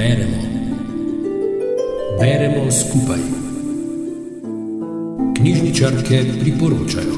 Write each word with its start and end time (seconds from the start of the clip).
Beremo. 0.00 0.38
Beremo 2.20 2.70
skupaj. 2.70 3.18
Knjižničarke 5.36 6.20
priporočajo. 6.40 7.14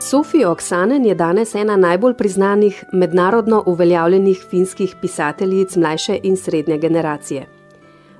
Sofija 0.00 0.50
Oksanen 0.50 1.04
je 1.04 1.14
danes 1.14 1.54
ena 1.54 1.76
najbolj 1.76 2.14
priznanih 2.14 2.84
mednarodno 2.92 3.62
uveljavljenih 3.66 4.44
finskih 4.50 4.96
pisateljic 5.00 5.76
mlajše 5.76 6.18
in 6.22 6.36
srednje 6.36 6.78
generacije. 6.78 7.46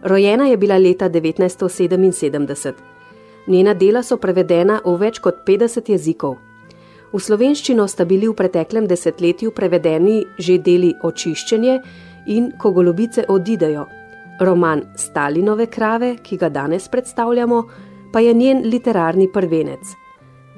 Rojena 0.02 0.46
je 0.46 0.56
bila 0.56 0.78
leta 0.78 1.10
1977. 1.10 2.72
Njena 3.46 3.74
dela 3.74 4.02
so 4.02 4.16
prevedena 4.16 4.80
v 4.84 4.96
več 4.96 5.18
kot 5.18 5.34
50 5.46 5.90
jezikov. 5.90 6.36
V 7.14 7.20
slovenščino 7.22 7.84
sta 7.86 8.02
bili 8.10 8.26
v 8.26 8.34
preteklem 8.34 8.88
desetletju 8.90 9.52
prevedeni 9.54 10.24
že 10.34 10.58
deli 10.58 10.90
Očiščenje 10.98 11.74
in 12.34 12.48
Ko 12.58 12.72
golobice 12.74 13.22
odidejo. 13.30 13.84
Roman 14.40 14.82
Stalinove 14.98 15.68
krave, 15.70 16.16
ki 16.18 16.36
ga 16.36 16.48
danes 16.50 16.88
predstavljamo, 16.90 17.60
pa 18.12 18.18
je 18.18 18.34
njen 18.34 18.64
literarni 18.66 19.28
prvenec. 19.30 19.94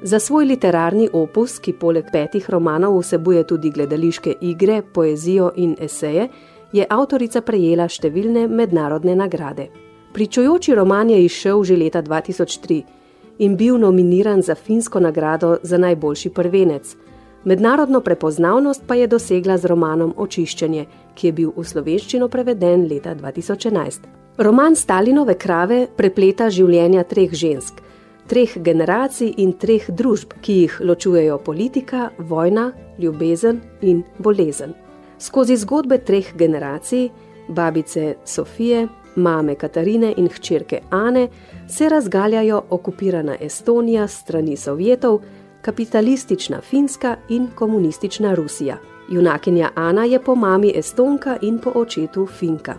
Za 0.03 0.19
svoj 0.19 0.49
literarni 0.49 1.11
opus, 1.13 1.59
ki 1.61 1.77
poleg 1.77 2.09
petih 2.13 2.49
romanov 2.51 3.03
vsebuje 3.03 3.45
tudi 3.45 3.71
gledališke 3.71 4.39
igre, 4.41 4.81
poezijo 4.83 5.53
in 5.57 5.77
eseje, 5.81 6.29
je 6.73 6.87
avtorica 6.89 7.45
prejela 7.45 7.85
številne 7.89 8.49
mednarodne 8.49 9.13
nagrade. 9.17 9.69
Pričujoči 10.17 10.75
roman 10.75 11.11
je 11.13 11.21
izšel 11.21 11.65
že 11.65 11.77
leta 11.77 12.03
2003 12.03 12.96
in 13.39 13.57
bil 13.57 13.79
nominiran 13.79 14.43
za 14.43 14.55
finsko 14.55 15.01
nagrado 15.01 15.57
za 15.63 15.79
najboljši 15.79 16.31
prvenec. 16.31 16.97
Mednarodno 17.45 18.01
prepoznavnost 18.01 18.83
pa 18.87 18.95
je 18.95 19.07
dosegla 19.07 19.59
z 19.59 19.65
romanom 19.65 20.15
Očiščenje, 20.17 20.87
ki 21.15 21.27
je 21.27 21.33
bil 21.33 21.53
v 21.57 21.65
slovenščino 21.65 22.29
preveden 22.29 22.89
leta 22.91 23.15
2011. 23.15 24.01
Roman 24.39 24.75
Stalinove 24.77 25.37
krave 25.39 25.87
prepleta 25.97 26.51
življenja 26.51 27.05
treh 27.05 27.31
žensk, 27.33 27.79
treh 28.27 28.57
generacij 28.59 29.31
in 29.39 29.55
treh 29.55 29.87
družb, 29.89 30.35
ki 30.43 30.59
jih 30.63 30.81
ločujejo 30.81 31.39
politika, 31.39 32.11
vojna, 32.19 32.73
ljubezen 32.99 33.63
in 33.81 34.03
bolezen. 34.19 34.75
Skozi 35.19 35.57
zgodbe 35.57 35.99
treh 36.05 36.35
generacij, 36.37 37.09
babice 37.49 38.17
Sofije, 38.25 38.89
mame 39.17 39.55
Katarine 39.55 40.15
in 40.17 40.29
hčerke 40.29 40.81
Ane, 40.91 41.29
se 41.69 41.89
razgaljajo 41.89 42.63
okupirana 42.71 43.37
Estonija 43.41 44.09
strani 44.09 44.57
Sovjetov, 44.57 45.21
kapitalistična 45.63 46.61
Finska 46.61 47.17
in 47.29 47.49
komunistična 47.55 48.35
Rusija. 48.35 48.77
Junakinja 49.09 49.71
Ana 49.75 50.05
je 50.05 50.23
po 50.25 50.35
mami 50.35 50.73
Estonka 50.77 51.37
in 51.43 51.59
po 51.59 51.73
očetu 51.75 52.27
Finka. 52.27 52.75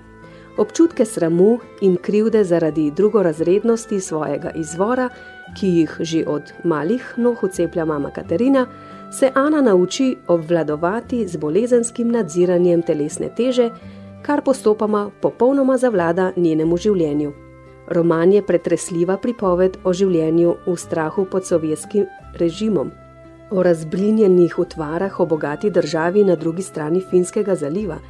Občutke 0.58 1.06
sramu 1.06 1.60
in 1.82 1.98
krivde 2.02 2.44
zaradi 2.44 2.92
drugorazrednosti 2.92 4.00
svojega 4.00 4.52
izvora, 4.56 5.10
ki 5.60 5.68
jih 5.68 5.98
že 6.00 6.24
od 6.28 6.54
malih 6.64 7.14
noh 7.18 7.44
uceplja 7.44 7.86
mama 7.86 8.10
Katarina, 8.12 8.66
se 9.12 9.32
Ana 9.34 9.62
nauči 9.62 10.16
obvladovati 10.28 11.28
z 11.28 11.38
bolezenskim 11.38 12.12
nadziranjem 12.12 12.82
telesne 12.82 13.30
teže, 13.36 13.70
kar 14.28 14.42
postopoma 14.44 15.10
popolnoma 15.22 15.78
zavlada 15.78 16.32
njenemu 16.36 16.78
življenju. 16.78 17.32
Roman 17.96 18.34
je 18.34 18.42
pretresljiva 18.44 19.16
pripoved 19.24 19.78
o 19.88 19.94
življenju 19.96 20.56
v 20.66 20.74
strahu 20.76 21.24
pod 21.32 21.48
sovjetskim 21.48 22.04
režimom, 22.36 22.90
o 23.52 23.64
razblinjenih 23.64 24.58
utvarah 24.60 25.20
o 25.20 25.26
bogati 25.26 25.72
državi 25.72 26.26
na 26.28 26.36
drugi 26.36 26.66
strani 26.68 27.00
Finskega 27.12 27.56
zaliva 27.56 28.02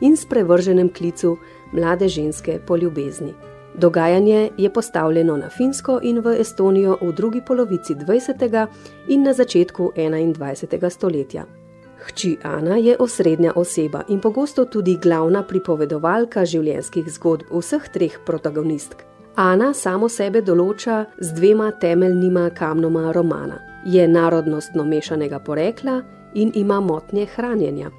in 0.00 0.14
sprevrženem 0.16 0.92
klicu 0.94 1.34
mlade 1.72 2.08
ženske 2.08 2.60
po 2.66 2.78
ljubezni. 2.78 3.34
Dogajanje 3.74 4.50
je 4.56 4.70
postavljeno 4.70 5.36
na 5.36 5.50
Finsko 5.50 5.98
in 6.02 6.22
v 6.22 6.36
Estonijo 6.38 7.00
v 7.02 7.10
drugi 7.12 7.42
polovici 7.42 7.98
20. 7.98 8.66
in 9.08 9.26
na 9.26 9.32
začetku 9.32 9.92
21. 9.96 10.90
stoletja. 10.90 11.63
Hči 12.04 12.36
Ana 12.42 12.76
je 12.76 12.96
osrednja 12.98 13.52
oseba 13.56 14.02
in 14.08 14.20
pogosto 14.20 14.64
tudi 14.64 14.98
glavna 15.02 15.42
pripovedovalka 15.42 16.44
življenjskih 16.44 17.08
zgodb 17.16 17.48
vseh 17.50 17.88
treh 17.92 18.18
protagonistk. 18.26 19.04
Ana 19.36 19.72
samo 19.74 20.08
sebe 20.08 20.42
določa 20.42 21.04
z 21.18 21.32
dvema 21.34 21.70
temeljnima 21.80 22.50
kamnoma 22.54 23.12
romana: 23.12 23.58
je 23.86 24.08
narodnostno 24.08 24.84
mešanega 24.84 25.38
porekla 25.38 26.02
in 26.34 26.52
ima 26.54 26.80
motnje 26.80 27.26
hranjenja. 27.36 27.90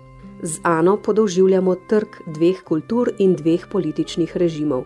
Z 0.44 0.60
Ano 0.64 0.98
podoživljamo 1.02 1.76
trg 1.90 2.22
dveh 2.36 2.62
kultur 2.64 3.12
in 3.18 3.36
dveh 3.36 3.68
političnih 3.72 4.38
režimov 4.38 4.86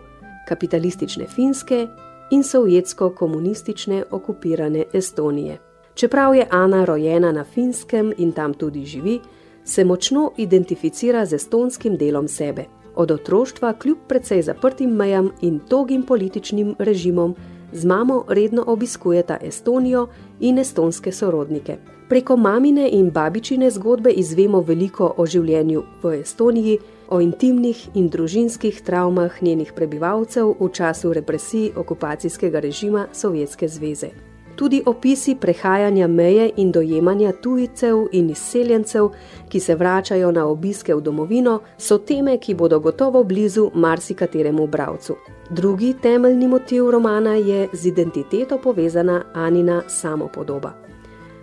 kapitalistične 0.50 1.26
Finske 1.26 1.86
in 2.30 2.42
sovjetsko-komunistične 2.42 4.04
okupirane 4.10 4.84
Estonije. 4.92 5.58
Čeprav 5.94 6.34
je 6.34 6.46
Ana 6.50 6.84
rojena 6.84 7.32
na 7.32 7.44
Finskem 7.44 8.12
in 8.18 8.32
tam 8.32 8.54
tudi 8.54 8.84
živi, 8.84 9.20
se 9.64 9.84
močno 9.84 10.32
identificira 10.36 11.26
z 11.26 11.32
estonskim 11.32 11.96
delom 11.96 12.28
sebe. 12.28 12.64
Od 12.94 13.10
otroštva, 13.10 13.72
kljub 13.72 13.98
precej 14.08 14.42
zaprtim 14.42 14.90
mejam 14.90 15.30
in 15.40 15.58
togim 15.58 16.02
političnim 16.02 16.74
režimom, 16.78 17.34
z 17.72 17.84
mamo 17.84 18.24
redno 18.28 18.64
obiskujeta 18.66 19.36
Estonijo 19.42 20.08
in 20.40 20.58
estonske 20.58 21.12
sorodnike. 21.12 21.76
Preko 22.08 22.36
mamine 22.36 22.88
in 22.92 23.10
babičine 23.10 23.70
zgodbe 23.70 24.10
izvemo 24.10 24.60
veliko 24.60 25.14
o 25.16 25.26
življenju 25.26 25.82
v 26.02 26.14
Estoniji, 26.20 26.78
o 27.08 27.20
intimnih 27.20 27.84
in 27.94 28.08
družinskih 28.08 28.82
travmah 28.82 29.42
njenih 29.42 29.72
prebivalcev 29.76 30.54
v 30.60 30.68
času 30.72 31.12
represij 31.12 31.70
okupacijskega 31.76 32.60
režima 32.60 33.06
Sovjetske 33.12 33.68
zveze. 33.68 34.29
Tudi 34.60 34.82
opisi 34.86 35.34
prehajanja 35.34 36.06
meje 36.06 36.50
in 36.56 36.72
dojemanja 36.72 37.32
tujcev 37.32 38.06
in 38.12 38.30
izseljencev, 38.30 39.06
ki 39.48 39.60
se 39.60 39.74
vračajo 39.74 40.32
na 40.32 40.44
obiske 40.46 40.94
v 40.94 41.00
domovino, 41.00 41.60
so 41.78 41.98
teme, 41.98 42.34
ki 42.38 42.54
bodo 42.54 42.78
gotovo 42.80 43.22
blizu 43.24 43.70
marsikateremu 43.74 44.66
bravcu. 44.66 45.16
Drugi 45.50 45.94
temeljni 46.02 46.48
motiv 46.48 46.90
romana 46.90 47.34
je 47.34 47.68
z 47.72 47.86
identiteto 47.86 48.58
povezana 48.58 49.22
Anina 49.34 49.82
samopodoba. 49.88 50.72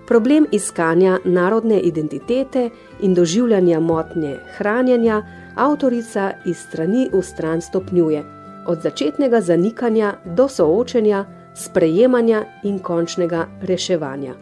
Problem 0.08 0.46
iskanja 0.52 1.18
narodne 1.26 1.80
identitete 1.80 2.70
in 3.02 3.14
doživljanja 3.14 3.80
motnje 3.80 4.36
hranjenja 4.58 5.24
avtorica 5.56 6.32
iz 6.46 6.58
strani 6.58 7.10
v 7.14 7.22
stran 7.22 7.62
stopnjuje, 7.62 8.24
od 8.68 8.82
začetnega 8.82 9.42
zanikanja 9.42 10.14
do 10.26 10.48
soočenja, 10.48 11.26
sprejemanja 11.58 12.44
in 12.64 12.80
končnega 12.80 13.48
reševanja. 13.62 14.36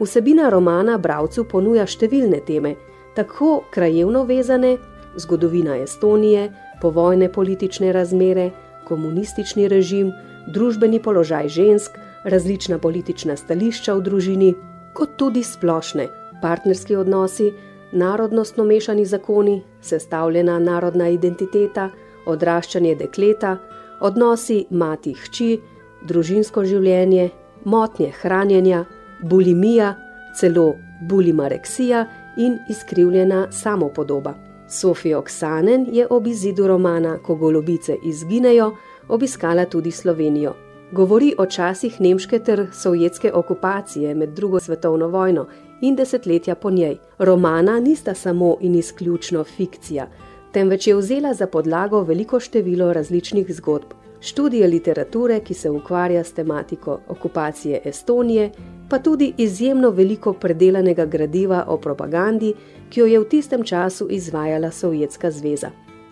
Vsebina 0.00 0.48
romana 0.52 0.98
Bravcu 0.98 1.44
ponuja 1.48 1.86
številne 1.88 2.40
teme, 2.44 2.74
tako 3.16 3.62
krajevno 3.72 4.24
vezane, 4.28 4.76
zgodovina 5.16 5.76
Estonije, 5.80 6.50
povojne 6.80 7.30
politične 7.32 7.92
razmere, 7.92 8.50
komunistični 8.88 9.68
režim, 9.68 10.12
družbeni 10.52 11.00
položaj 11.02 11.48
žensk, 11.48 11.96
različna 12.24 12.78
politična 12.78 13.36
stališča 13.36 13.94
v 13.94 14.04
družini, 14.08 14.50
kot 14.96 15.16
tudi 15.16 15.42
splošne 15.44 16.08
partnerski 16.42 16.96
odnosi, 16.96 17.52
narodnostno 17.92 18.64
mešani 18.64 19.04
zakoni, 19.04 19.62
sestavljena 19.80 20.58
narodna 20.58 21.08
identiteta, 21.08 21.88
odraščanje 22.26 22.94
dekleta, 23.00 23.56
odnosi 24.00 24.66
mati-hči, 24.70 25.56
družinsko 26.04 26.64
življenje, 26.64 27.30
motnje 27.64 28.12
hranjenja, 28.20 28.84
bulimija, 29.22 29.94
celo 30.36 30.74
bulimareksija 31.08 32.06
in 32.36 32.58
izkrivljena 32.68 33.46
samopodoba. 33.50 34.34
Sofija 34.68 35.18
Oksanen 35.18 35.86
je 35.92 36.06
ob 36.10 36.26
izidu 36.26 36.66
romana 36.66 37.18
Ko 37.18 37.34
golobice 37.34 37.96
izginejo 38.04 38.72
obiskala 39.08 39.64
tudi 39.64 39.90
Slovenijo. 39.90 40.54
Govori 40.92 41.32
o 41.38 41.46
časih 41.46 42.00
nemške 42.00 42.38
ter 42.38 42.66
sovjetske 42.72 43.32
okupacije 43.32 44.14
med 44.14 44.28
drugo 44.28 44.60
svetovno 44.60 45.08
vojno 45.08 45.46
in 45.80 45.96
desetletja 45.96 46.54
po 46.54 46.70
njej. 46.70 46.96
Romana 47.18 47.80
nista 47.80 48.14
samo 48.14 48.56
in 48.60 48.74
izključno 48.74 49.44
fikcija, 49.44 50.06
temveč 50.52 50.86
je 50.86 50.94
vzela 50.94 51.34
za 51.34 51.46
podlago 51.46 52.02
veliko 52.02 52.40
število 52.40 52.92
različnih 52.92 53.54
zgodb. 53.54 54.05
Študije 54.20 54.66
literature, 54.66 55.40
ki 55.40 55.54
se 55.54 55.70
ukvarja 55.70 56.24
s 56.24 56.32
tematiko 56.32 57.00
okupacije 57.08 57.80
Estonije, 57.84 58.50
pa 58.90 58.98
tudi 58.98 59.32
izjemno 59.36 59.90
veliko 59.90 60.32
predelanega 60.32 61.06
gradiva 61.06 61.64
o 61.68 61.76
propagandi, 61.76 62.54
ki 62.90 63.00
jo 63.00 63.06
je 63.06 63.20
v 63.20 63.28
tistem 63.28 63.64
času 63.64 64.08
izvajala 64.10 64.70
Sovjetska 64.70 65.30
zveza. 65.30 65.70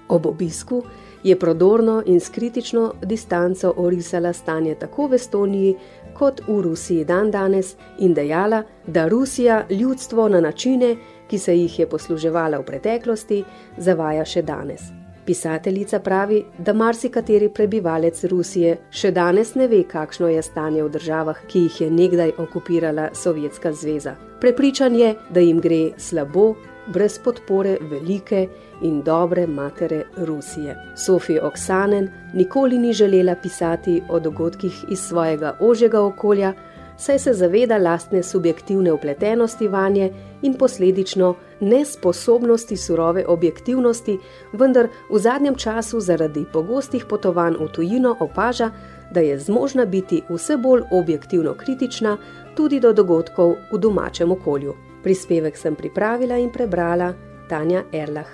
Ob 0.08 0.26
obisku 0.26 0.82
je 1.24 1.38
prodorno 1.38 2.02
in 2.06 2.20
s 2.20 2.28
kritično 2.28 2.92
distanco 3.02 3.74
orisala 3.76 4.32
stanje 4.32 4.74
tako 4.74 5.06
v 5.06 5.14
Estoniji, 5.14 5.76
kot 6.14 6.40
v 6.48 6.60
Rusiji 6.62 7.04
dan 7.04 7.30
danes 7.30 7.76
in 7.98 8.14
dejala, 8.14 8.62
da 8.86 9.08
Rusija 9.08 9.66
ljudstvo 9.70 10.28
na 10.28 10.40
načine, 10.40 10.96
ki 11.28 11.38
se 11.38 11.56
jih 11.56 11.78
je 11.78 11.88
posluževala 11.88 12.58
v 12.58 12.64
preteklosti, 12.64 13.44
zavaja 13.78 14.24
še 14.24 14.42
danes. 14.42 15.03
Pisateljica 15.26 15.98
pravi, 16.00 16.44
da 16.58 16.72
marsikateri 16.72 17.48
prebivalec 17.48 18.24
Rusije 18.24 18.76
še 18.90 19.10
danes 19.10 19.54
ne 19.54 19.68
ve, 19.68 19.80
kakšno 19.88 20.28
je 20.28 20.42
stanje 20.42 20.82
v 20.84 20.90
državah, 20.92 21.40
ki 21.48 21.64
jih 21.66 21.80
je 21.80 21.90
nekdaj 21.90 22.34
okupirala 22.38 23.08
Sovjetska 23.14 23.72
zveza. 23.72 24.14
Prepričan 24.40 24.94
je, 24.94 25.14
da 25.30 25.40
jim 25.40 25.60
gre 25.64 25.94
slabo, 25.96 26.54
brez 26.92 27.18
podpore 27.24 27.78
velike 27.80 28.48
in 28.82 29.00
dobre 29.02 29.46
matere 29.46 30.04
Rusije. 30.16 30.76
Sofija 30.96 31.46
Oksanen 31.46 32.10
nikoli 32.34 32.78
ni 32.78 32.92
želela 32.92 33.34
pisati 33.42 34.02
o 34.08 34.20
dogodkih 34.20 34.84
iz 34.90 34.98
svojega 34.98 35.56
ožjega 35.60 36.00
okolja, 36.00 36.52
saj 36.96 37.19
se 37.19 37.32
zaveda 37.32 37.79
lastne 37.79 38.23
subjektivne 38.23 38.93
upletenosti 38.93 39.69
vanje 39.69 40.12
in 40.43 40.55
posledično 40.55 41.35
nesposobnosti 41.61 42.76
surove 42.76 43.25
objektivnosti, 43.26 44.19
vendar 44.52 44.88
v 45.11 45.19
zadnjem 45.19 45.55
času 45.55 46.00
zaradi 46.00 46.44
pogostih 46.52 47.05
potovanj 47.08 47.55
v 47.61 47.69
tujino 47.73 48.17
opaža, 48.20 48.70
da 49.11 49.20
je 49.20 49.38
zmožna 49.38 49.85
biti 49.85 50.23
vse 50.29 50.56
bolj 50.56 50.82
objektivno 50.91 51.55
kritična 51.55 52.17
tudi 52.56 52.81
do 52.81 52.93
dogodkov 52.93 53.55
v 53.73 53.79
domačem 53.79 54.32
okolju. 54.32 54.75
Prispevek 55.02 55.56
sem 55.56 55.75
pripravila 55.75 56.38
in 56.38 56.50
prebrala 56.52 57.12
Tanja 57.49 57.82
Erlah. 57.93 58.29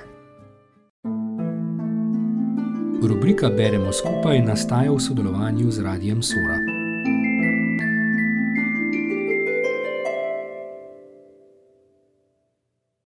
Rubrika 3.02 3.48
Beremo 3.48 3.92
skupaj 3.92 4.42
nastaja 4.44 4.92
v 4.92 5.00
sodelovanju 5.00 5.70
z 5.70 5.82
Radijem 5.82 6.22
Sora. 6.22 6.69